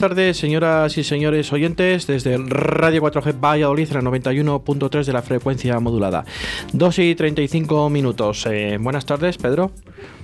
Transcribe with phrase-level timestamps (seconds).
[0.00, 5.78] Buenas tardes, señoras y señores oyentes, desde Radio 4G Valladolid, la 91.3 de la frecuencia
[5.78, 6.24] modulada.
[6.72, 8.46] 2 y 35 minutos.
[8.46, 9.72] Eh, buenas tardes, Pedro.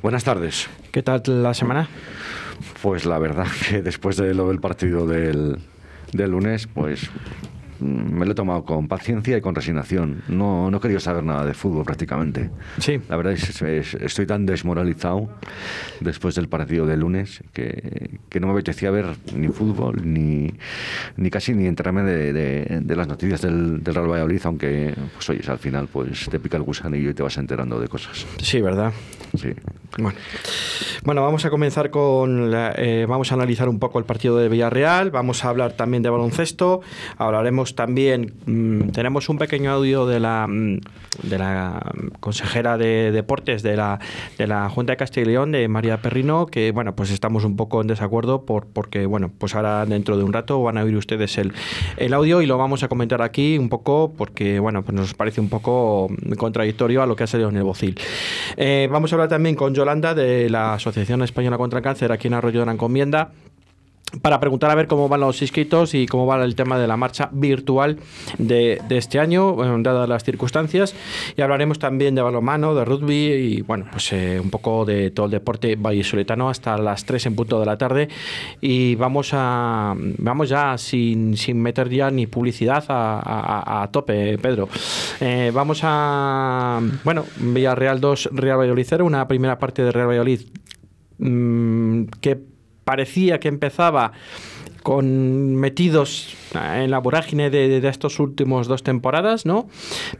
[0.02, 0.71] Buenas tardes.
[0.93, 1.91] ¿Qué tal la semana?
[2.80, 5.59] Pues la verdad que después de lo del partido del,
[6.11, 7.11] del lunes, pues
[7.80, 10.23] me lo he tomado con paciencia y con resignación.
[10.29, 12.51] No, no querido saber nada de fútbol prácticamente.
[12.79, 13.01] Sí.
[13.09, 15.29] La verdad es que estoy tan desmoralizado
[16.01, 20.52] después del partido de lunes que, que, no me apetecía ver ni fútbol ni,
[21.16, 22.32] ni casi ni enterarme de,
[22.82, 26.57] de, las noticias del, del, Real Valladolid, aunque pues oyes, al final pues te pica
[26.57, 28.27] el gusanillo y te vas enterando de cosas.
[28.43, 28.93] Sí, ¿verdad?
[29.37, 29.52] Sí.
[29.99, 30.19] Bueno,
[31.05, 32.52] bueno vamos a comenzar con...
[32.55, 36.10] Eh, vamos a analizar un poco el partido de Villarreal, vamos a hablar también de
[36.10, 36.80] baloncesto,
[37.19, 40.80] hablaremos también, mm, tenemos un pequeño audio de la, mm,
[41.23, 43.99] de la consejera de deportes de la,
[44.38, 47.57] de la Junta de Castilla y León, de María Perrino, que bueno, pues estamos un
[47.57, 50.97] poco en desacuerdo por, porque, bueno, pues ahora dentro de un rato van a oír
[50.97, 51.52] ustedes el,
[51.97, 55.41] el audio y lo vamos a comentar aquí un poco porque, bueno, pues nos parece
[55.41, 57.99] un poco contradictorio a lo que ha salido en el Bocil.
[58.57, 62.29] Eh, vamos a hablar también con Yolanda de la Asociación Española contra el Cáncer aquí
[62.29, 63.33] en Arroyo de la Encomienda
[64.22, 66.97] para preguntar a ver cómo van los inscritos y cómo va el tema de la
[66.97, 67.99] marcha virtual
[68.38, 70.94] de, este año, dadas las circunstancias.
[71.37, 75.26] Y hablaremos también de balonmano, de rugby y, bueno, pues eh, un poco de todo
[75.26, 78.09] el deporte vallisoletano hasta las 3 en punto de la tarde.
[78.60, 84.69] Y vamos a vamos ya sin, sin meter ya ni publicidad a, tope, Pedro.
[85.20, 90.41] Eh, vamos a, bueno, Villarreal 2, Real Valladolid 0, una primera parte de Real Valladolid
[91.19, 92.56] mmm, que
[92.86, 94.12] parecía que empezaba
[94.84, 99.69] con metidos en la vorágine de, de, estos últimos dos temporadas, ¿no?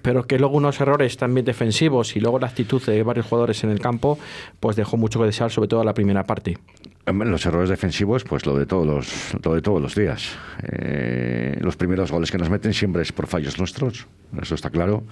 [0.03, 3.71] Pero que luego unos errores también defensivos y luego la actitud de varios jugadores en
[3.71, 4.19] el campo,
[4.59, 6.59] pues dejó mucho que desear, sobre todo la primera parte.
[7.07, 10.37] Los errores defensivos, pues lo de todos los, lo de todos los días.
[10.65, 14.09] Eh, los primeros goles que nos meten siempre es por fallos nuestros,
[14.43, 15.05] eso está claro.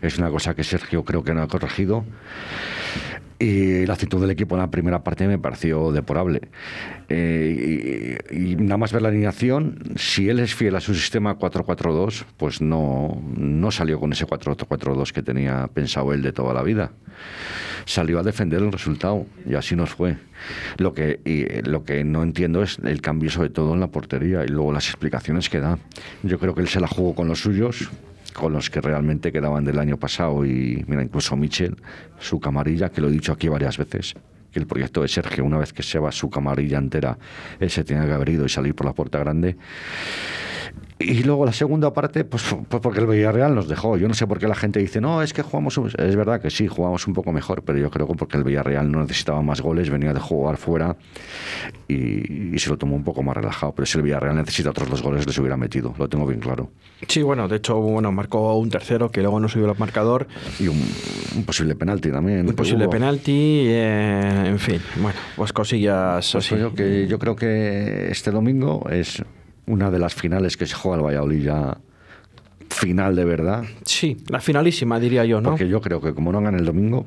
[0.00, 2.04] Es una cosa que Sergio creo que no ha corregido.
[3.40, 6.42] Y la actitud del equipo en la primera parte me pareció deporable.
[7.08, 12.24] Eh, y, nada más ver la alineación, si él es fiel a su sistema 4-4-2,
[12.36, 16.92] pues no, no salió con ese 4-4-2 que tenía pensado él de toda la vida.
[17.86, 20.18] Salió a defender el resultado y así nos fue.
[20.76, 24.44] Lo que, y, lo que no entiendo es el cambio sobre todo en la portería
[24.44, 25.78] y luego las explicaciones que da.
[26.22, 27.88] Yo creo que él se la jugó con los suyos,
[28.32, 31.76] con los que realmente quedaban del año pasado y mira, incluso Michel,
[32.18, 34.14] su camarilla, que lo he dicho aquí varias veces,
[34.52, 37.18] que el proyecto de Sergio, una vez que se va su camarilla entera,
[37.58, 39.56] él se tenía que haber ido y salir por la puerta grande.
[41.02, 43.96] Y luego la segunda parte, pues, pues, porque el Villarreal nos dejó.
[43.96, 45.80] Yo no sé por qué la gente dice, no, es que jugamos.
[45.96, 48.92] Es verdad que sí, jugamos un poco mejor, pero yo creo que porque el Villarreal
[48.92, 50.96] no necesitaba más goles, venía de jugar fuera
[51.88, 53.72] y, se lo tomó un poco más relajado.
[53.74, 56.70] Pero si el Villarreal necesita otros dos goles, les hubiera metido, lo tengo bien claro.
[57.08, 60.28] Sí, bueno, de hecho, bueno, marcó un tercero que luego no subió el marcador.
[60.58, 60.78] Y un,
[61.46, 62.46] posible penalti también.
[62.46, 68.10] Un posible penalti, eh, en fin, bueno, pues cosillas pues Yo, que, yo creo que
[68.10, 69.22] este domingo es
[69.70, 71.78] una de las finales que se juega el Valladolid ya
[72.68, 73.64] final de verdad.
[73.84, 75.50] Sí, la finalísima diría yo, ¿no?
[75.50, 77.06] Porque yo creo que como no hagan el domingo,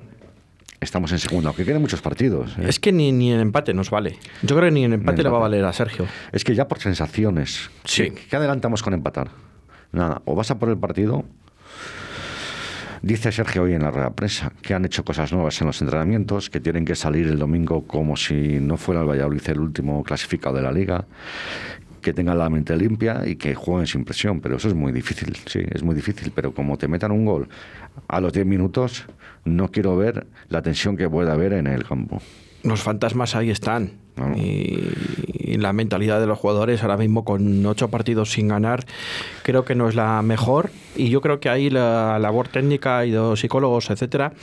[0.79, 2.57] estamos en segundo, aunque queden muchos partidos.
[2.57, 2.65] ¿eh?
[2.67, 4.17] Es que ni, ni en empate nos vale.
[4.41, 6.05] Yo creo que ni en empate, le va a valer a Sergio.
[6.31, 7.69] Es que ya por sensaciones.
[7.85, 8.11] Sí.
[8.11, 9.29] ¿Qué, adelantamos con empatar?
[9.91, 11.25] Nada, o vas a por el partido.
[13.01, 15.81] Dice Sergio hoy en la rueda de prensa que han hecho cosas nuevas en los
[15.81, 20.03] entrenamientos, que tienen que salir el domingo como si no fuera el Valladolid el último
[20.03, 21.05] clasificado de la liga,
[22.03, 25.35] que tengan la mente limpia y que jueguen sin presión, pero eso es muy difícil,
[25.47, 27.47] sí, es muy difícil, pero como te metan un gol
[28.07, 29.05] a los 10 minutos,
[29.45, 32.21] no quiero ver la tensión que pueda haber en el campo.
[32.63, 34.03] Los fantasmas ahí están.
[34.35, 38.85] Y, la mentalidad de los jugadores ahora mismo con ocho partidos sin ganar
[39.43, 43.11] creo que no es la mejor y yo creo que ahí la labor técnica y
[43.11, 44.33] de los psicólogos etcétera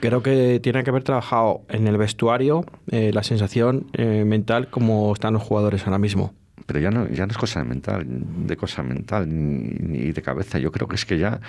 [0.00, 5.12] creo que tiene que haber trabajado en el vestuario eh, la sensación eh, mental como
[5.12, 6.32] están los jugadores ahora mismo
[6.66, 10.58] pero ya no, ya no es cosa mental, de cosa mental ni, de cabeza.
[10.58, 11.40] Yo creo que es que ya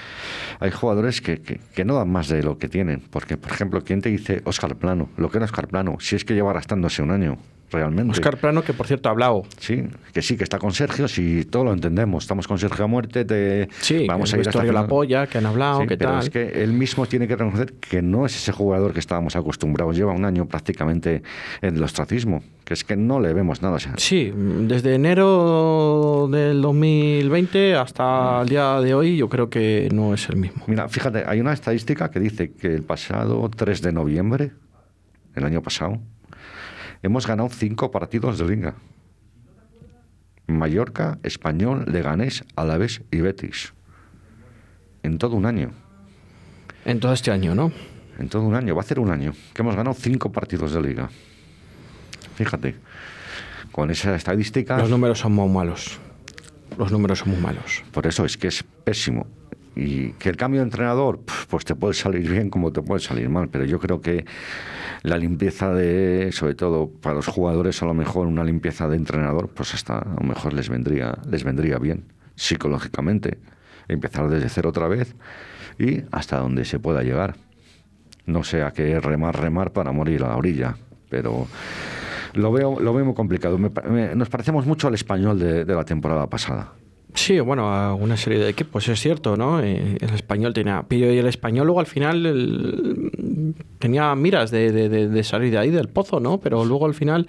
[0.60, 3.01] hay jugadores que, que, no dan más de lo que tienen.
[3.10, 5.10] Porque, por ejemplo, ¿quién te dice Oscar Plano?
[5.18, 7.38] Lo que era Oscar Plano, si es que lleva arrastrándose un año
[7.73, 8.11] realmente.
[8.11, 9.43] Oscar Plano, que por cierto ha hablado.
[9.57, 9.83] Sí,
[10.13, 12.23] que sí, que está con Sergio, si todo lo entendemos.
[12.23, 15.45] Estamos con Sergio a muerte, te, sí, vamos a ir hasta la polla, que han
[15.45, 18.93] hablado, sí, pero es que él mismo tiene que reconocer que no es ese jugador
[18.93, 19.95] que estábamos acostumbrados.
[19.95, 21.23] Lleva un año prácticamente
[21.61, 23.73] en el ostracismo, que es que no le vemos nada.
[23.97, 30.29] Sí, desde enero del 2020 hasta el día de hoy yo creo que no es
[30.29, 30.63] el mismo.
[30.67, 34.51] Mira, fíjate, hay una estadística que dice que el pasado 3 de noviembre,
[35.35, 35.99] el año pasado,
[37.03, 38.75] hemos ganado cinco partidos de liga.
[40.47, 43.73] Mallorca, Español, Leganés, Alavés y Betis.
[45.03, 45.71] En todo un año.
[46.85, 47.71] En todo este año, ¿no?
[48.19, 50.81] En todo un año, va a ser un año, que hemos ganado cinco partidos de
[50.81, 51.09] liga.
[52.35, 52.75] Fíjate,
[53.71, 54.77] con esa estadística...
[54.77, 56.00] Los números son muy malos.
[56.77, 57.83] Los números son muy malos.
[57.91, 59.27] Por eso es que es pésimo.
[59.75, 63.29] Y que el cambio de entrenador, pues te puede salir bien como te puede salir
[63.29, 64.25] mal, pero yo creo que
[65.01, 69.49] la limpieza de, sobre todo para los jugadores, a lo mejor una limpieza de entrenador,
[69.49, 72.05] pues hasta a lo mejor les vendría, les vendría bien
[72.35, 73.39] psicológicamente.
[73.87, 75.15] Empezar desde cero otra vez
[75.77, 77.35] y hasta donde se pueda llegar.
[78.25, 80.77] No sea que remar, remar para morir a la orilla,
[81.09, 81.47] pero
[82.33, 83.57] lo veo, lo veo muy complicado.
[83.57, 86.73] nos parecemos mucho al español de la temporada pasada.
[87.15, 89.62] Sí, bueno, una serie de equipos, es cierto, ¿no?
[89.62, 90.83] Eh, el español tenía.
[90.89, 93.12] Y el español luego al final
[93.77, 96.39] tenía miras de, de, salir de ahí, del pozo, ¿no?
[96.39, 97.27] Pero luego al final,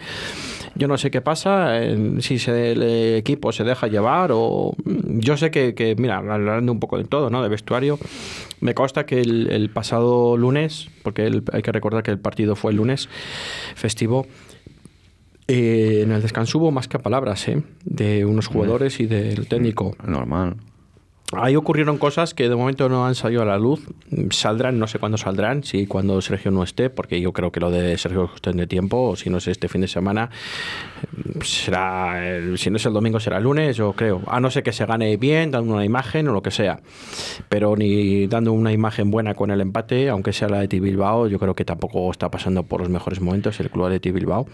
[0.75, 1.81] yo no sé qué pasa,
[2.21, 2.83] si se, el
[3.17, 4.75] equipo se deja llevar o.
[4.85, 7.43] Yo sé que, que, mira, hablando un poco de todo, ¿no?
[7.43, 7.99] De vestuario,
[8.61, 12.71] me consta que el, el pasado lunes, porque hay que recordar que el partido fue
[12.71, 13.11] el lunes
[13.75, 14.27] festivo,
[15.49, 17.63] eh, en el descanso hubo más que palabras, ¿eh?
[17.85, 19.97] De unos jugadores y del técnico.
[20.07, 20.57] Normal.
[21.37, 23.87] Ahí ocurrieron cosas que de momento no han salido a la luz.
[24.31, 27.71] Saldrán, no sé cuándo saldrán, si cuando Sergio no esté, porque yo creo que lo
[27.71, 30.31] de Sergio es cuestión de tiempo, o si no es este fin de semana,
[31.43, 32.21] será,
[32.57, 34.23] si no es el domingo será el lunes, yo creo.
[34.27, 36.81] A no ser que se gane bien, dando una imagen o lo que sea.
[37.49, 41.29] Pero ni dando una imagen buena con el empate, aunque sea la de T Bilbao,
[41.29, 44.47] yo creo que tampoco está pasando por los mejores momentos el club de T Bilbao.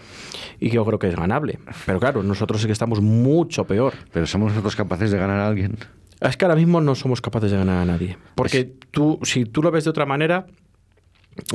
[0.59, 1.59] Y yo creo que es ganable.
[1.85, 3.93] Pero claro, nosotros es que estamos mucho peor.
[4.11, 5.77] Pero somos nosotros capaces de ganar a alguien.
[6.21, 8.17] Es que ahora mismo no somos capaces de ganar a nadie.
[8.35, 10.45] Porque tú, si tú lo ves de otra manera,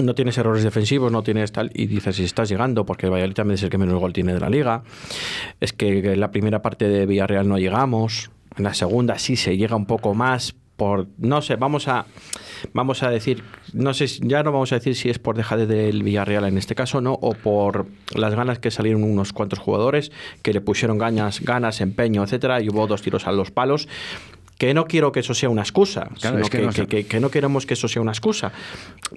[0.03, 3.35] no tienes errores defensivos, no tienes tal, y dices, si estás llegando, porque el Valladolid
[3.35, 4.83] también es el que menos gol tiene de la liga,
[5.61, 9.57] es que en la primera parte de Villarreal no llegamos, en la segunda sí se
[9.57, 12.07] llega un poco más, por, no sé, vamos a,
[12.75, 16.03] vamos a decir, no sé, ya no vamos a decir si es por dejar del
[16.03, 17.15] Villarreal en este caso, ¿no?
[17.15, 22.25] O por las ganas que salieron unos cuantos jugadores que le pusieron ganas, ganas, empeño,
[22.25, 23.89] etcétera, y hubo dos tiros a los palos
[24.59, 26.09] que no quiero que eso sea una excusa,
[26.51, 28.53] que, no queremos que eso sea una excusa,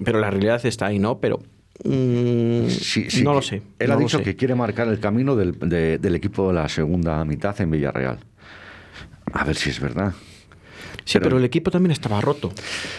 [0.04, 1.18] pero la realidad está ahí, ¿no?
[1.18, 1.40] Pero
[1.84, 2.66] mm,
[3.22, 3.62] no lo sé.
[3.78, 7.70] Él ha dicho que quiere marcar el camino del, equipo de la segunda mitad en
[7.70, 8.18] Villarreal.
[9.32, 10.12] A ver si es verdad.
[11.04, 12.52] Sí, pero, el equipo también estaba roto.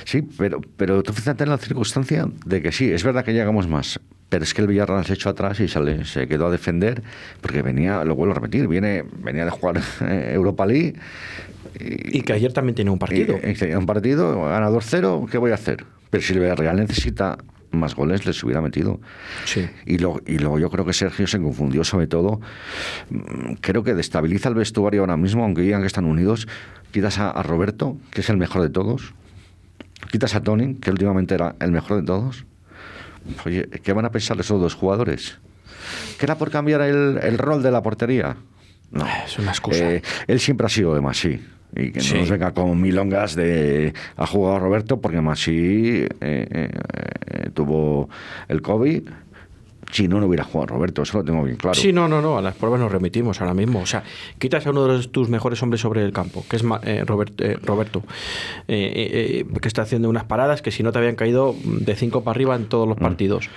[0.05, 3.67] Sí, pero, pero tú fíjate en la circunstancia de que sí, es verdad que llegamos
[3.67, 7.03] más, pero es que el Villarreal se echó atrás y sale, se quedó a defender,
[7.41, 10.95] porque venía, lo vuelvo a repetir, viene, venía de jugar Europa League,
[11.79, 13.39] y, que ayer también tiene un partido.
[13.43, 15.85] Y, un partido, ganador cero, ¿qué voy a hacer?
[16.09, 17.37] Pero si el Real necesita
[17.71, 18.99] más goles, les hubiera metido.
[19.45, 19.67] Sí.
[19.85, 22.41] Y, lo, y luego yo creo que Sergio se confundió sobre todo.
[23.61, 26.47] Creo que destabiliza el vestuario ahora mismo, aunque digan que están unidos.
[26.91, 29.13] Quitas a, Roberto, que es el mejor de todos.
[30.11, 32.45] Quitas a Tony, que últimamente era el mejor de todos.
[33.45, 35.37] Oye, ¿qué van a pensar esos dos jugadores?
[36.17, 38.35] ¿Que era por cambiar el, el rol de la portería?
[38.91, 39.05] No.
[39.25, 39.89] Es una excusa.
[39.89, 41.39] Eh, él siempre ha sido de Masí
[41.75, 47.49] y que no nos venga con milongas de ha jugado Roberto porque Masí eh, eh,
[47.53, 48.09] tuvo
[48.47, 49.03] el COVID
[49.91, 51.75] si no, no hubiera jugado Roberto, eso lo tengo bien claro.
[51.75, 53.81] Sí, no, no, no, a las pruebas nos remitimos ahora mismo.
[53.81, 54.03] O sea,
[54.39, 56.63] quitas a uno de tus mejores hombres sobre el campo, que es
[57.05, 58.01] Roberto,
[58.67, 62.55] que está haciendo unas paradas que si no te habían caído de cinco para arriba
[62.55, 63.01] en todos los mm.
[63.01, 63.49] partidos.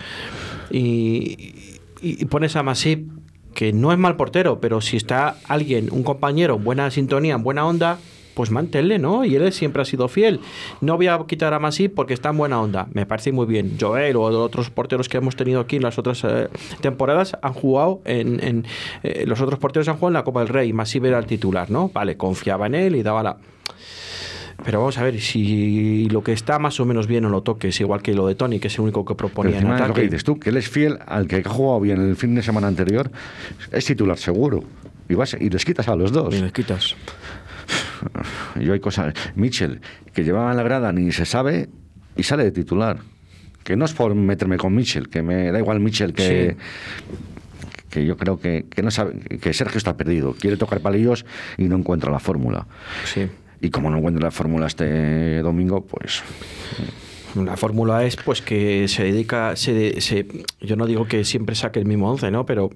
[0.73, 3.09] Y, y, pones a Masip
[3.55, 7.43] que no es mal portero, pero si está alguien, un compañero, en buena sintonía, en
[7.43, 7.99] buena onda,
[8.35, 9.25] pues manténle, ¿no?
[9.25, 10.41] Y él siempre ha sido fiel.
[10.81, 12.89] No voy a quitar a Masí porque está en buena onda.
[12.93, 13.77] Me parece muy bien.
[13.81, 16.49] Joel o otros porteros que hemos tenido aquí en las otras eh,
[16.81, 18.67] temporadas han jugado en...
[19.03, 20.73] Eh, los otros porteros han jugado en la Copa del Rey.
[20.73, 21.91] Masí era el titular, ¿no?
[21.95, 23.37] Vale, confiaba en él y daba la...
[24.65, 27.79] Pero vamos a ver, si lo que está más o menos bien no lo toques,
[27.81, 29.89] igual que lo de Tony, que es el único que proponía en ataque.
[29.89, 32.35] lo que dices tú, que él es fiel al que ha jugado bien el fin
[32.35, 33.11] de semana anterior,
[33.71, 34.65] es titular seguro.
[35.09, 36.35] Y, vas, y les quitas a los dos.
[36.35, 36.97] Y les quitas.
[38.61, 39.13] Yo hay cosas.
[39.35, 39.81] Mitchell,
[40.15, 41.69] que llevaba en la grada ni se sabe
[42.17, 42.99] y sale de titular.
[43.65, 46.57] Que no es por meterme con Mitchell, que me da igual Mitchell que.
[47.91, 51.25] que yo creo que, que, no sabe, que Sergio está perdido, quiere tocar palillos
[51.59, 52.67] y no encuentra la fórmula.
[53.05, 53.29] Sí.
[53.65, 56.23] Y como no encuentra la fórmula este domingo, pues...
[57.35, 60.27] La fórmula es pues que se dedica, se, se,
[60.61, 62.45] yo no digo que siempre saque el mismo 11, ¿no?
[62.45, 62.69] Pero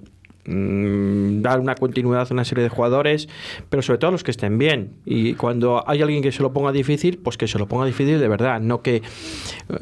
[0.45, 3.29] mm, dar una continuidad a una serie de jugadores,
[3.69, 4.95] pero sobre todo a los que estén bien.
[5.05, 8.19] Y cuando hay alguien que se lo ponga difícil, pues que se lo ponga difícil
[8.19, 8.59] de verdad.
[8.59, 9.03] No que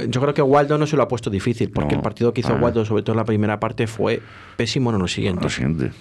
[0.10, 2.54] yo creo que Waldo no se lo ha puesto difícil, porque el partido que hizo
[2.54, 2.60] ah.
[2.62, 4.22] Waldo, sobre todo en la primera parte, fue
[4.58, 5.44] pésimo en lo siguiente.
[5.44, 5.92] Lo siguiente.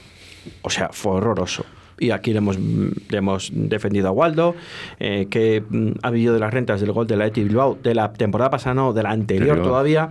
[0.62, 1.64] O sea, fue horroroso
[1.98, 4.54] y aquí le hemos, le hemos defendido a Waldo,
[4.98, 7.94] eh, que mm, ha vivido de las rentas del gol de la Eti Bilbao de
[7.94, 10.10] la temporada pasada, no, de la anterior todavía.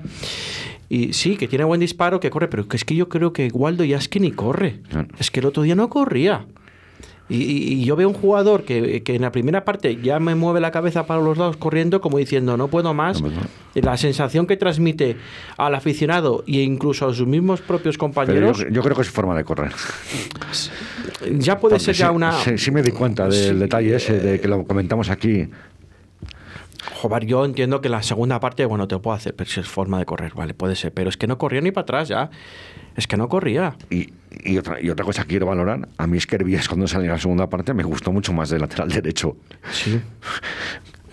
[0.90, 3.84] Y sí, que tiene buen disparo, que corre, pero es que yo creo que Waldo
[3.84, 4.80] ya es que ni corre.
[5.18, 6.46] Es que el otro día no corría.
[7.28, 10.36] Y, y- y yo veo un jugador que, que en la primera parte ya me
[10.36, 13.20] mueve la cabeza para los lados corriendo, como diciendo, no puedo más.
[13.22, 13.82] No, pues no.
[13.82, 15.18] La sensación que transmite
[15.58, 19.36] al aficionado e incluso a sus mismos propios compañeros, yo, yo creo que es forma
[19.36, 19.72] de correr.
[21.40, 22.32] ya puede Porque ser ya una...
[22.34, 25.48] Sí, sí me di cuenta del detalle ese, de que lo comentamos aquí.
[27.02, 29.68] Joder, yo entiendo que la segunda parte, bueno, te lo puedo hacer, pero si es
[29.68, 30.94] forma de correr, vale, puede ser.
[30.94, 32.30] Pero es que no corría ni para atrás ya.
[32.96, 33.76] Es que no corría.
[33.90, 36.88] Y, y otra, y otra cosa que quiero valorar, a mí es que Hervías cuando
[36.88, 39.38] salió en la segunda parte me gustó mucho más de lateral derecho.
[39.72, 40.00] Sí.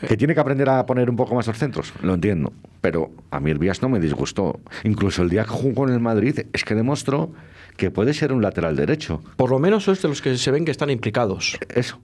[0.09, 2.53] Que tiene que aprender a poner un poco más los centros, lo entiendo.
[2.81, 4.59] Pero a mí Hervías no me disgustó.
[4.83, 7.33] Incluso el día que jugó en el Madrid es que demostró
[7.77, 9.23] que puede ser un lateral derecho.
[9.37, 11.57] Por lo menos es de los que se ven que están implicados.
[11.69, 12.01] Eso.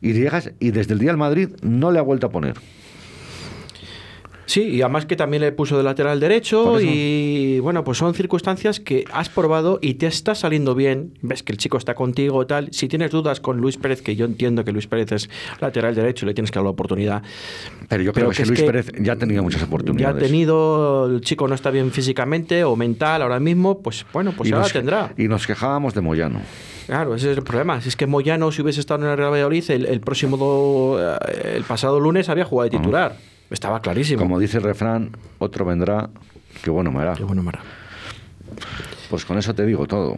[0.00, 2.56] Y llegas y desde el día del Madrid no le ha vuelto a poner.
[4.46, 8.78] Sí, y además que también le puso de lateral derecho y bueno, pues son circunstancias
[8.78, 11.14] que has probado y te está saliendo bien.
[11.20, 12.68] Ves que el chico está contigo tal.
[12.72, 16.24] Si tienes dudas con Luis Pérez, que yo entiendo que Luis Pérez es lateral derecho
[16.24, 17.22] y le tienes que dar la oportunidad.
[17.88, 20.22] Pero yo Pero creo que, que es Luis que Pérez ya tenía muchas Ya oportunidades.
[20.22, 24.48] ha tenido, el chico no está bien físicamente o mental ahora mismo, pues bueno, pues
[24.48, 25.12] y ahora nos, tendrá.
[25.18, 26.40] Y nos quejábamos de Moyano.
[26.86, 27.80] Claro, ese es el problema.
[27.80, 31.00] Si es que Moyano, si hubiese estado en el Real Valladolid, el, el próximo, do-
[31.02, 33.16] eh, el pasado lunes había jugado de titular.
[33.50, 34.22] Estaba clarísimo.
[34.22, 36.10] Como dice el refrán, otro vendrá,
[36.62, 37.14] que bueno me hará.
[37.14, 37.60] Qué bueno, Mara.
[39.10, 40.16] Pues con eso te digo todo.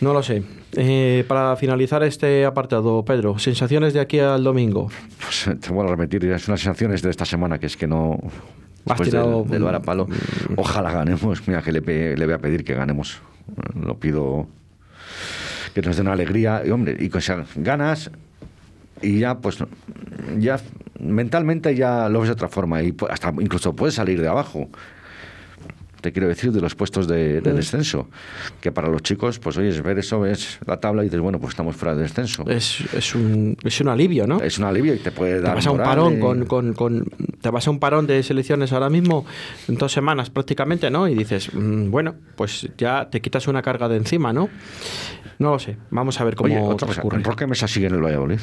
[0.00, 0.42] No lo sé.
[0.72, 4.90] Eh, para finalizar este apartado, Pedro, sensaciones de aquí al domingo.
[5.22, 7.86] Pues eh, te vuelvo a repetir, es unas sensaciones de esta semana que es que
[7.86, 8.18] no.
[8.22, 10.06] Has Después tirado- del, del varapalo.
[10.56, 11.46] Ojalá ganemos.
[11.48, 13.20] Mira, que le, le voy a pedir que ganemos.
[13.74, 14.46] Lo pido
[15.74, 16.62] que nos den alegría.
[16.64, 18.10] Y hombre, y que sean ganas
[19.02, 19.58] y ya, pues,
[20.38, 20.60] ya
[20.98, 22.82] mentalmente ya lo ves de otra forma.
[22.82, 24.68] Y hasta incluso puedes salir de abajo.
[26.06, 28.08] Te quiero decir, de los puestos de, de descenso.
[28.60, 31.50] Que para los chicos, pues oyes, ver eso, ves la tabla y dices, bueno, pues
[31.50, 32.48] estamos fuera de descenso.
[32.48, 34.40] Es, es, un, es un alivio, ¿no?
[34.40, 35.56] Es un alivio y te puede Te dar.
[35.56, 37.06] vas a un parón y- con, con, con-
[37.40, 39.26] te vas a un parón de selecciones ahora mismo
[39.66, 41.08] en dos semanas prácticamente, ¿no?
[41.08, 44.48] Y dices, mm, bueno, pues ya te quitas una carga de encima, ¿no?
[45.40, 45.76] No lo sé.
[45.90, 47.22] Vamos a ver cómo Oye, otra cosa, transcurre.
[47.24, 48.38] ¿por qué Mesa sigue en el Valladolid?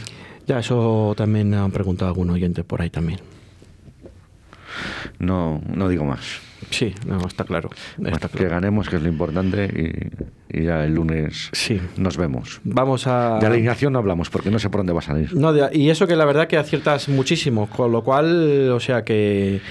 [0.48, 3.22] Ya eso también han preguntado algún oyente por ahí también.
[5.20, 6.42] No, no digo más.
[6.70, 7.70] Sí, no, está claro.
[7.98, 8.52] Bueno, Está Que claro.
[8.56, 9.66] ganemos, que es lo importante,
[10.52, 11.80] y, y ya el lunes Sí.
[11.98, 12.62] nos vemos.
[12.64, 13.40] Vamos a.
[13.40, 15.36] De alineación no hablamos, porque no sé por dónde va a salir.
[15.36, 19.04] No, de- y eso que la verdad que aciertas muchísimo, con lo cual, o sea
[19.04, 19.62] que,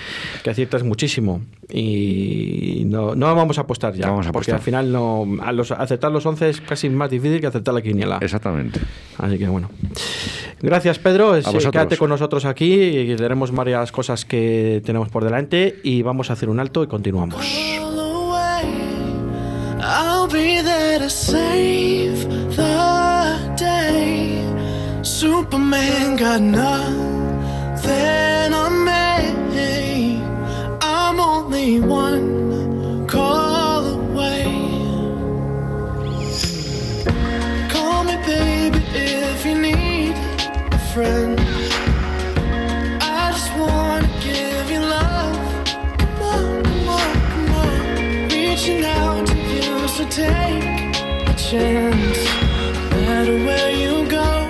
[0.42, 1.42] que aciertas muchísimo.
[1.74, 4.54] Y no, no vamos a apostar ya, No vamos a porque apostar.
[4.56, 7.80] al final no, a los, acertar los 11 es casi más difícil que acertar la
[7.82, 8.18] quiniela.
[8.20, 8.78] Exactamente.
[9.18, 9.70] Así que bueno.
[10.62, 11.66] Gracias Pedro, vosotros.
[11.72, 16.34] quédate con nosotros aquí, y tenemos varias cosas que tenemos por delante y vamos a
[16.34, 17.44] hacer un alto y continuamos.
[17.80, 18.64] all away.
[19.80, 24.40] I'll be there to save the day.
[25.02, 27.82] Superman got nothing
[28.54, 28.92] on me.
[30.80, 34.44] I'm only one call away.
[37.68, 39.61] Call me, baby, if you need a
[40.92, 41.40] friend.
[43.00, 45.64] I just wanna give you love.
[45.98, 48.28] Come on, come on, come on.
[48.28, 50.96] Reaching out to you, so take
[51.30, 52.20] a chance.
[52.90, 54.41] No matter where you go,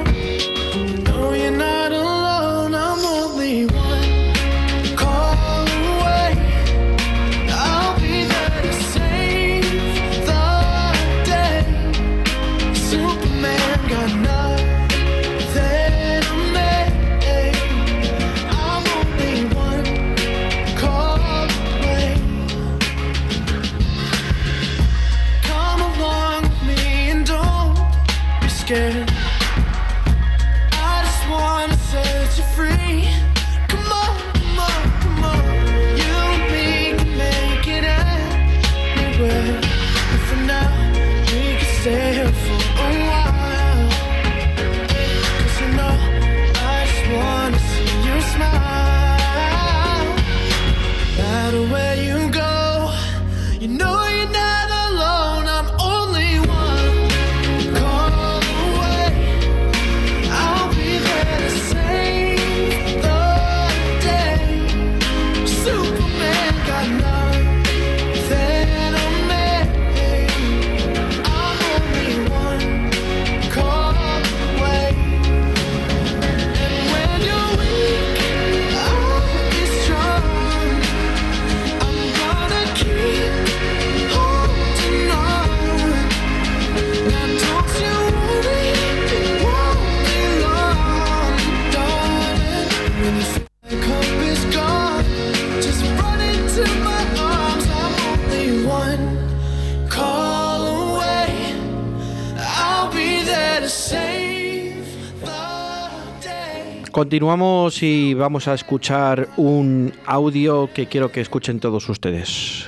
[107.13, 112.65] Continuamos y vamos a escuchar un audio que quiero que escuchen todos ustedes.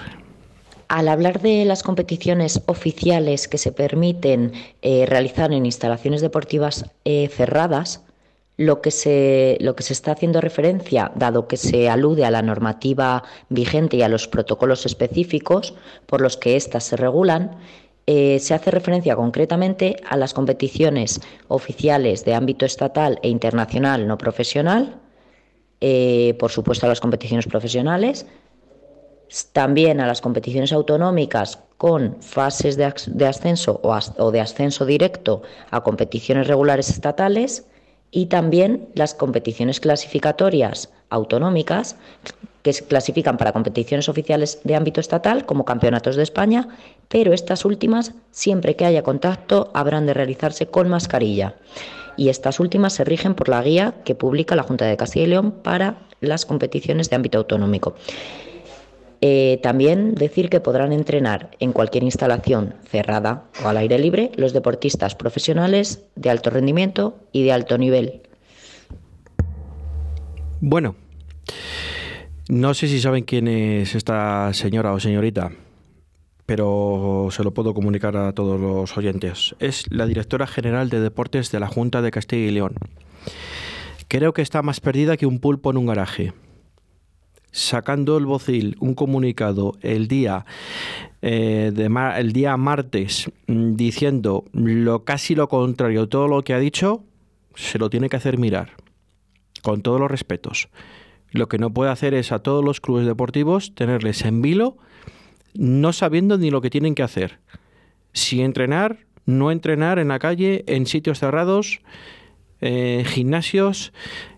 [0.89, 7.31] Al hablar de las competiciones oficiales que se permiten eh, realizar en instalaciones deportivas eh,
[7.35, 8.03] cerradas,
[8.59, 12.43] lo que, se, lo que se está haciendo referencia, dado que se alude a la
[12.43, 15.75] normativa vigente y a los protocolos específicos
[16.05, 17.57] por los que éstas se regulan,
[18.07, 24.19] eh, se hace referencia concretamente a las competiciones oficiales de ámbito estatal e internacional no
[24.19, 25.01] profesional,
[25.81, 28.27] eh, por supuesto a las competiciones profesionales,
[29.53, 34.41] también a las competiciones autonómicas con fases de, as- de ascenso o, as- o de
[34.41, 37.67] ascenso directo a competiciones regulares estatales
[38.11, 41.97] y también las competiciones clasificatorias autonómicas
[42.65, 46.69] que se clasifican para competiciones oficiales de ámbito estatal como campeonatos de España,
[47.09, 51.57] pero estas últimas, siempre que haya contacto, habrán de realizarse con mascarilla.
[52.17, 55.29] Y estas últimas se rigen por la guía que publica la Junta de Castilla y
[55.29, 57.97] León para las competiciones de ámbito autonómico.
[59.21, 64.55] Eh, también decir que podrán entrenar en cualquier instalación cerrada o al aire libre los
[64.55, 68.23] deportistas profesionales de alto rendimiento y de alto nivel.
[70.61, 70.97] Bueno,
[72.49, 75.53] no sé si saben quién es esta señora o señorita,
[76.45, 79.55] pero se lo puedo comunicar a todos los oyentes.
[79.61, 82.75] Es la directora general de deportes de la Junta de Castilla y León.
[84.09, 86.35] Creo que está más perdida que un pulpo en un garaje.
[87.51, 90.45] Sacando el bocil un comunicado el día,
[91.23, 96.59] eh, de el día martes mm, diciendo lo casi lo contrario todo lo que ha
[96.59, 97.05] dicho,
[97.55, 98.73] se lo tiene que hacer mirar
[99.63, 100.69] con todos los respetos.
[101.35, 104.77] Lo que no puede hacer es a todos los clubes deportivos tenerles en vilo,
[105.53, 107.41] no sabiendo ni lo que tienen que hacer.
[108.13, 111.81] Si entrenar, no entrenar en la calle, en sitios cerrados,
[112.61, 113.93] eh, gimnasios,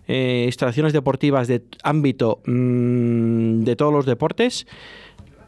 [0.07, 4.65] eh, instalaciones deportivas de ámbito mm, de todos los deportes.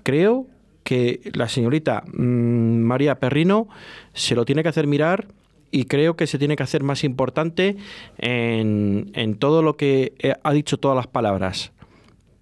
[0.03, 0.45] Creo
[0.83, 3.69] que la señorita mm, María Perrino
[4.13, 5.29] se lo tiene que hacer mirar
[5.71, 7.77] y creo que se tiene que hacer más importante
[8.17, 11.71] en, en todo lo que eh, ha dicho todas las palabras.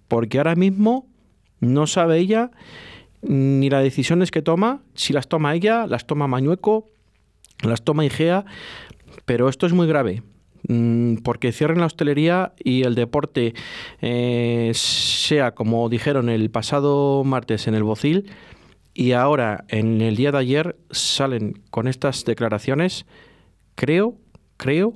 [0.08, 1.06] Porque ahora mismo
[1.60, 2.50] no sabe ella
[3.22, 6.88] ni las decisiones que toma, si las toma ella, las toma Mañueco,
[7.62, 8.44] las toma Igea,
[9.24, 10.22] pero esto es muy grave.
[10.68, 13.54] mm, Porque cierren la hostelería y el deporte
[14.00, 18.30] eh, sea como dijeron el pasado martes en el Bocil,
[18.98, 23.06] y ahora, en el día de ayer, salen con estas declaraciones.
[23.76, 24.16] Creo,
[24.56, 24.92] creo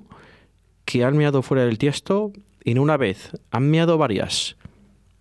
[0.85, 2.33] que han meado fuera del tiesto
[2.65, 4.57] y no una vez, han meado varias.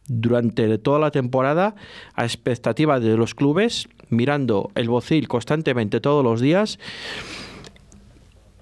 [0.07, 1.75] Durante toda la temporada,
[2.15, 6.79] a expectativa de los clubes, mirando el bocil constantemente todos los días.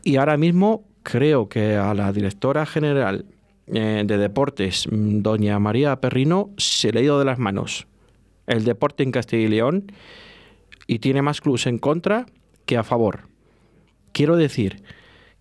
[0.03, 3.23] Y ahora mismo creo que a la directora general
[3.67, 7.87] eh, de deportes, mm, doña María Perrino, se le ha ido de las manos
[8.49, 9.91] el deporte en Castilla y León
[10.87, 12.25] y tiene más clubes en contra
[12.65, 13.29] que a favor.
[14.11, 14.83] Quiero decir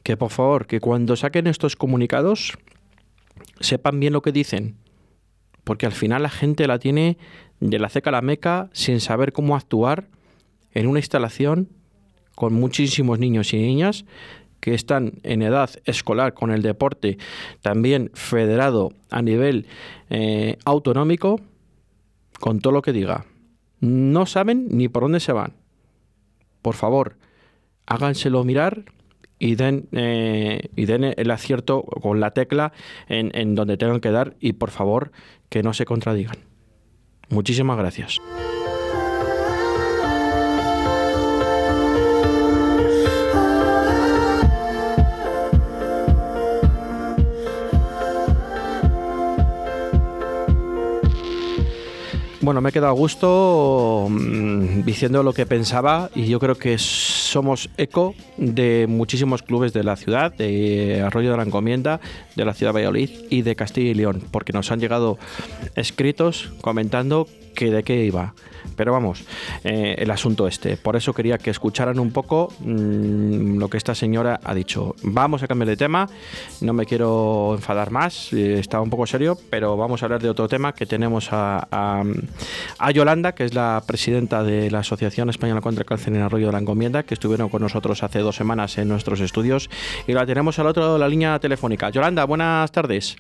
[0.03, 2.57] que por favor, que cuando saquen estos comunicados
[3.61, 4.77] sepan bien lo que dicen,
[5.64, 7.18] porque al final la gente la tiene
[7.61, 10.07] de la ceca a la meca sin saber cómo actuar
[10.73, 11.68] en una instalación
[12.35, 14.05] con muchísimos niños y niñas
[14.61, 17.18] que están en edad escolar con el deporte
[17.62, 19.66] también federado a nivel
[20.11, 21.40] eh, autonómico
[22.38, 23.27] con todo lo que diga.
[23.81, 25.55] No saben ni por dónde se van.
[26.62, 27.16] Por favor,
[27.87, 28.85] háganselo mirar
[29.38, 32.72] y den, eh, y den el acierto con la tecla
[33.09, 35.12] en, en donde tengan que dar y por favor
[35.48, 36.37] que no se contradigan.
[37.29, 38.18] Muchísimas gracias.
[52.48, 56.78] Bueno, me he quedado a gusto mm, diciendo lo que pensaba y yo creo que
[56.78, 62.00] somos eco de muchísimos clubes de la ciudad, de Arroyo de la Encomienda,
[62.37, 65.18] de la ciudad de Valladolid y de Castilla y León, porque nos han llegado
[65.76, 68.32] escritos comentando que de qué iba.
[68.79, 69.25] Pero vamos,
[69.64, 70.77] eh, el asunto este.
[70.77, 74.95] Por eso quería que escucharan un poco mm, lo que esta señora ha dicho.
[75.03, 76.09] Vamos a cambiar de tema,
[76.61, 80.31] no me quiero enfadar más, eh, está un poco serio, pero vamos a hablar de
[80.31, 81.67] otro tema que tenemos a,
[82.79, 86.47] a, Yolanda, que es la presidenta de la Asociación Española contra el Cáncer en Arroyo
[86.47, 89.69] de la Encomienda, que estuvieron con nosotros hace dos semanas en nuestros estudios
[90.07, 91.91] y la tenemos al otro lado de la línea telefónica.
[91.91, 93.17] Yolanda, buenas tardes.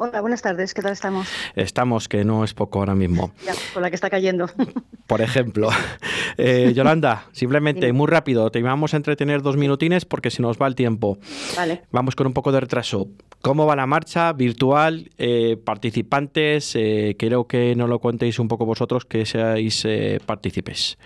[0.00, 0.74] Hola, buenas tardes.
[0.74, 1.28] ¿Qué tal estamos?
[1.56, 3.32] Estamos, que no es poco ahora mismo.
[3.44, 4.48] Ya, con la que está cayendo.
[5.08, 5.70] Por ejemplo,
[6.38, 10.68] eh, Yolanda, simplemente muy rápido, te vamos a entretener dos minutines porque se nos va
[10.68, 11.18] el tiempo.
[11.56, 11.82] Vale.
[11.90, 13.08] Vamos con un poco de retraso.
[13.42, 15.10] ¿Cómo va la marcha virtual?
[15.18, 20.96] Eh, participantes, eh, creo que no lo contéis un poco vosotros, que seáis eh, partícipes.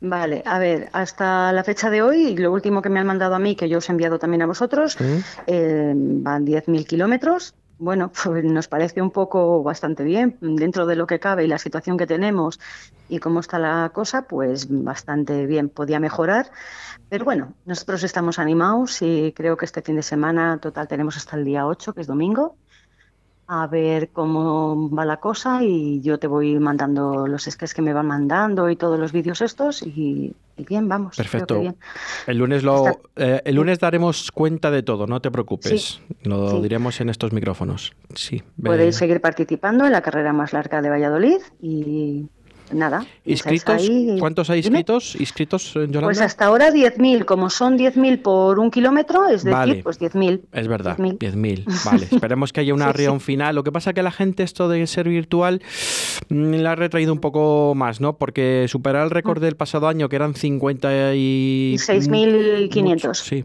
[0.00, 3.38] Vale, a ver, hasta la fecha de hoy, lo último que me han mandado a
[3.38, 4.96] mí, que yo os he enviado también a vosotros,
[5.46, 7.54] eh, van 10.000 kilómetros.
[7.78, 11.58] Bueno, pues nos parece un poco bastante bien dentro de lo que cabe y la
[11.58, 12.60] situación que tenemos
[13.08, 15.68] y cómo está la cosa, pues bastante bien.
[15.68, 16.50] Podía mejorar,
[17.08, 21.36] pero bueno, nosotros estamos animados y creo que este fin de semana total tenemos hasta
[21.36, 22.56] el día 8, que es domingo,
[23.48, 27.92] a ver cómo va la cosa y yo te voy mandando los sketches que me
[27.92, 31.16] van mandando y todos los vídeos estos y, y bien, vamos.
[31.16, 31.60] Perfecto.
[31.60, 31.76] bien.
[32.26, 36.00] El lunes lo, Está- eh, el lunes daremos cuenta de todo, no te preocupes.
[36.08, 36.60] Sí, Lo sí.
[36.62, 37.92] diremos en estos micrófonos.
[38.14, 38.42] Sí.
[38.62, 42.26] Podéis seguir participando en la carrera más larga de Valladolid y
[42.70, 42.98] nada.
[43.24, 43.74] estáis ¿Inscritos?
[43.88, 44.16] ahí.
[44.18, 44.78] ¿Cuántos hay Dime.
[44.78, 45.16] inscritos?
[45.18, 46.00] ¿Inscritos, Yolanda?
[46.02, 49.82] Pues hasta ahora 10.000, como son 10.000 por un kilómetro, es decir, Vale.
[49.82, 50.42] pues 10.000.
[50.52, 51.18] Es verdad, 10.000.
[51.18, 51.84] 10.000.
[51.84, 52.96] Vale, esperemos que haya una Sí, sí.
[52.98, 53.54] reunión final.
[53.54, 55.62] Lo que pasa que la gente esto de ser virtual
[56.28, 58.16] mm, la ha retraído un poco más, ¿no?
[58.16, 61.76] Porque superar el récord del pasado año, que eran 50 y...
[61.78, 62.82] 6.500.
[62.82, 63.44] mucho, Sí,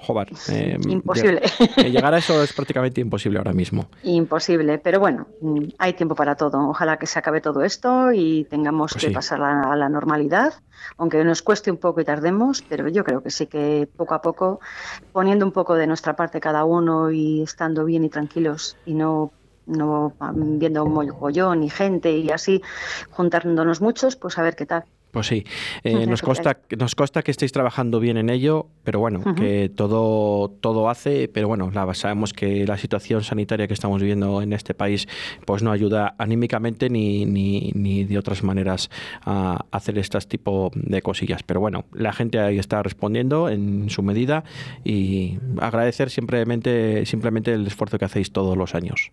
[0.00, 0.28] joder.
[0.48, 1.40] eh, Imposible.
[1.42, 3.88] lle- Llegar a eso es prácticamente imposible ahora mismo.
[4.02, 6.58] Imposible, pero bueno, mm, hay tiempo para todo.
[6.70, 9.12] Ojalá que se acabe todo esto y tengamos Pues que sí.
[9.12, 10.54] pasar a, a la normalidad,
[10.96, 14.22] aunque nos cueste un poco y tardemos, pero yo creo que sí que poco a
[14.22, 14.60] poco,
[15.12, 19.34] poniendo un poco de nuestra parte cada uno y estando bien y tranquilos y no
[19.66, 22.62] no mm, viendo un mogollón y gente y así
[23.10, 24.84] juntándonos muchos, pues a ver qué tal.
[25.10, 25.44] Pues sí,
[25.84, 29.70] eh, nos, ¿qué consta, nos consta que estéis trabajando bien en ello, pero bueno, que
[29.74, 34.52] todo, todo hace, pero bueno, la, sabemos que la situación sanitaria que estamos viviendo en
[34.52, 35.08] este país
[35.44, 38.90] pues no ayuda anímicamente ni, ni, ni de otras maneras
[39.22, 41.42] a hacer este tipo de cosillas.
[41.42, 44.44] Pero bueno, la gente ahí está respondiendo en su medida
[44.84, 49.12] y agradecer simplemente, simplemente el esfuerzo que hacéis todos los años.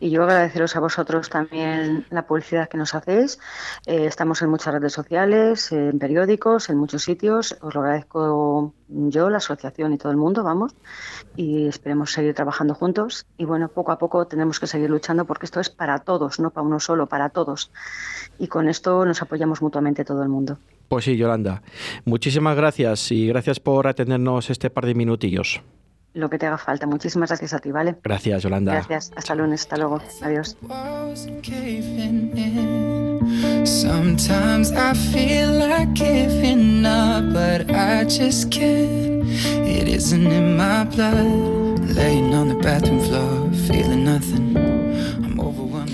[0.00, 3.38] Y yo agradeceros a vosotros también la publicidad que nos hacéis.
[3.86, 7.54] Eh, estamos en muchas redes sociales, en periódicos, en muchos sitios.
[7.60, 10.74] Os lo agradezco yo, la asociación y todo el mundo, vamos.
[11.36, 13.26] Y esperemos seguir trabajando juntos.
[13.36, 16.50] Y bueno, poco a poco tenemos que seguir luchando porque esto es para todos, no
[16.50, 17.70] para uno solo, para todos.
[18.38, 20.58] Y con esto nos apoyamos mutuamente todo el mundo.
[20.88, 21.62] Pues sí, Yolanda,
[22.06, 25.62] muchísimas gracias y gracias por atendernos este par de minutillos.
[26.12, 26.86] Lo que te haga falta.
[26.86, 27.96] Muchísimas gracias a ti, ¿vale?
[28.02, 28.72] Gracias, Yolanda.
[28.72, 29.12] Gracias.
[29.16, 29.62] Hasta lunes.
[29.62, 30.00] Hasta luego.
[30.22, 30.56] Adiós.
[33.64, 39.22] Sometimes I feel like giving up, but I just can't.
[39.66, 41.78] It isn't in my blood.
[41.94, 44.56] Laying on the bathroom floor, feeling nothing.
[45.24, 45.92] I'm overwhelmed.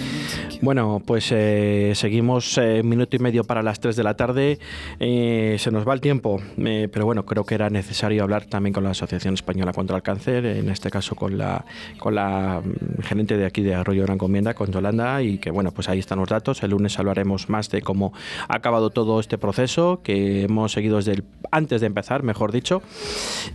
[0.62, 4.58] Bueno, pues eh, seguimos eh, minuto y medio para las 3 de la tarde.
[4.98, 8.72] Eh, se nos va el tiempo, eh, pero bueno, creo que era necesario hablar también
[8.72, 11.64] con la Asociación Española contra el Cáncer, en este caso con la,
[11.98, 15.72] con la mm, gerente de aquí de Arroyo Gran Comienda, con Yolanda, y que bueno,
[15.72, 16.62] pues ahí están los datos.
[16.62, 18.12] El lunes hablaremos más de cómo
[18.48, 22.82] ha acabado todo este proceso que hemos seguido desde antes de empezar, mejor dicho,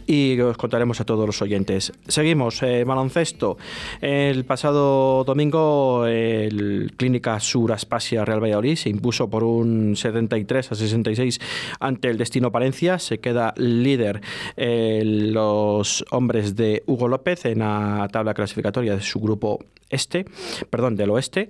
[0.06, 1.94] y os contaremos a todos los oyentes.
[2.08, 3.58] Seguimos, baloncesto.
[4.02, 6.61] El pasado domingo el
[6.98, 11.40] Clínica Sur Aspasia Real Valladolid se impuso por un 73 a 66
[11.80, 13.00] ante el Destino Palencia.
[13.00, 14.22] Se queda líder
[14.58, 19.60] eh, los hombres de Hugo López en la tabla clasificatoria de su grupo
[19.92, 20.26] este,
[20.70, 21.50] perdón, del oeste.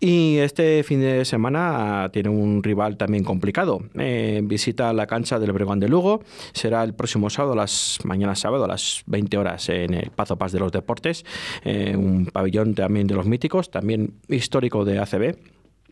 [0.00, 3.82] Y este fin de semana tiene un rival también complicado.
[3.98, 6.22] Eh, visita la cancha del Bregón de Lugo.
[6.52, 10.52] Será el próximo sábado, las mañana sábado, a las 20 horas en el Pazo Paz
[10.52, 11.24] de los Deportes.
[11.64, 15.36] Eh, un pabellón también de los míticos, también histórico de ACB.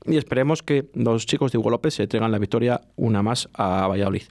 [0.07, 3.87] Y esperemos que los chicos de Hugo López se traigan la victoria una más a
[3.87, 4.23] Valladolid.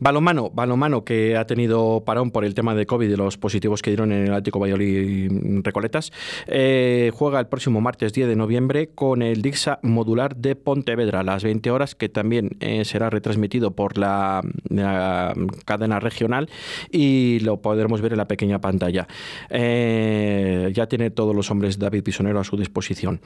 [0.00, 3.90] Balomano, balomano que ha tenido parón por el tema de COVID y los positivos que
[3.90, 5.30] dieron en el Atlético Valladolid
[5.62, 6.12] Recoletas,
[6.46, 11.22] eh, juega el próximo martes 10 de noviembre con el Dixa Modular de Pontevedra a
[11.22, 16.48] las 20 horas, que también eh, será retransmitido por la, la cadena regional
[16.90, 19.06] y lo podremos ver en la pequeña pantalla.
[19.50, 23.20] Eh, ya tiene todos los hombres David Pisonero a su disposición.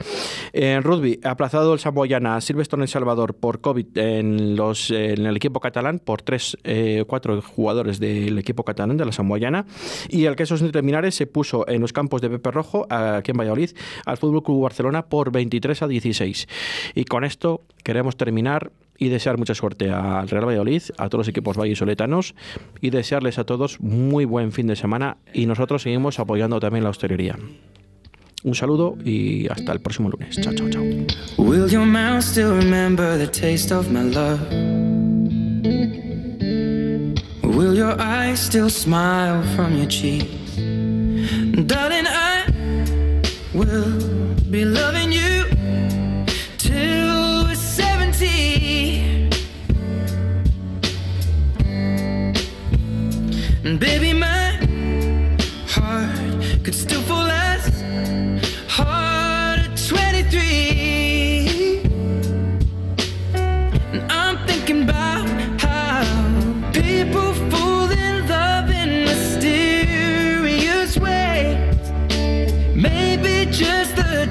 [0.51, 5.59] En rugby, aplazado el Samboyana Silvestre en El Salvador por COVID en, en el equipo
[5.59, 9.65] catalán por tres, eh, cuatro jugadores del equipo catalán de la Samboyana
[10.09, 13.71] y el Quesos Terminares se puso en los campos de Pepe Rojo aquí en Valladolid
[14.05, 16.47] al Fútbol Club Barcelona por 23 a 16.
[16.95, 21.27] Y con esto queremos terminar y desear mucha suerte al Real Valladolid, a todos los
[21.27, 22.35] equipos vallisoletanos
[22.81, 26.89] y desearles a todos muy buen fin de semana y nosotros seguimos apoyando también la
[26.89, 27.37] hostelería.
[28.43, 30.39] Un saludo y hasta el próximo lunes.
[30.41, 30.83] Chao, chao, chao.
[37.63, 40.57] Will your eyes still smile from your cheeks?
[41.65, 42.43] Darling, I
[43.53, 45.45] will be loving you
[46.57, 49.29] till we're 70.
[53.63, 54.12] And baby,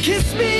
[0.00, 0.59] Kiss me